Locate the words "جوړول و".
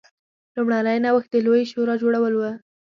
2.01-2.41